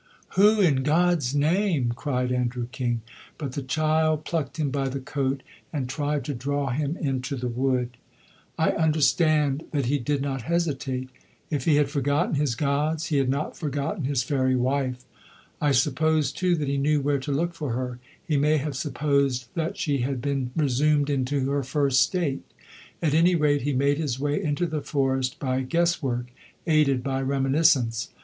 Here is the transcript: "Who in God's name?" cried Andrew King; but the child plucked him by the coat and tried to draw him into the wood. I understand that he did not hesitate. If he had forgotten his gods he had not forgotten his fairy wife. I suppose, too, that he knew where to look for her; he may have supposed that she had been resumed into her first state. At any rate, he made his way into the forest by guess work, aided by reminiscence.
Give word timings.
"Who 0.29 0.59
in 0.59 0.81
God's 0.81 1.35
name?" 1.35 1.91
cried 1.95 2.31
Andrew 2.31 2.65
King; 2.71 3.01
but 3.37 3.51
the 3.51 3.61
child 3.61 4.25
plucked 4.25 4.57
him 4.57 4.71
by 4.71 4.89
the 4.89 4.99
coat 4.99 5.43
and 5.71 5.87
tried 5.87 6.25
to 6.25 6.33
draw 6.33 6.71
him 6.71 6.97
into 6.97 7.35
the 7.35 7.47
wood. 7.47 7.97
I 8.57 8.71
understand 8.71 9.65
that 9.69 9.85
he 9.85 9.99
did 9.99 10.23
not 10.23 10.41
hesitate. 10.41 11.11
If 11.51 11.65
he 11.65 11.75
had 11.75 11.91
forgotten 11.91 12.33
his 12.33 12.55
gods 12.55 13.09
he 13.09 13.17
had 13.17 13.29
not 13.29 13.55
forgotten 13.55 14.05
his 14.05 14.23
fairy 14.23 14.55
wife. 14.55 15.05
I 15.61 15.71
suppose, 15.71 16.31
too, 16.31 16.55
that 16.55 16.67
he 16.67 16.79
knew 16.79 16.99
where 16.99 17.19
to 17.19 17.31
look 17.31 17.53
for 17.53 17.73
her; 17.73 17.99
he 18.25 18.37
may 18.37 18.57
have 18.57 18.75
supposed 18.75 19.49
that 19.53 19.77
she 19.77 19.99
had 19.99 20.19
been 20.19 20.49
resumed 20.55 21.11
into 21.11 21.47
her 21.51 21.61
first 21.61 22.01
state. 22.01 22.41
At 23.03 23.13
any 23.13 23.35
rate, 23.35 23.61
he 23.61 23.71
made 23.73 23.99
his 23.99 24.19
way 24.19 24.41
into 24.41 24.65
the 24.65 24.81
forest 24.81 25.37
by 25.37 25.61
guess 25.61 26.01
work, 26.01 26.31
aided 26.65 27.03
by 27.03 27.21
reminiscence. 27.21 28.09